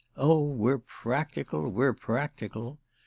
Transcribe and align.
Oh 0.17 0.41
we're 0.43 0.79
practical—we're 0.79 1.93
practical!" 1.93 2.79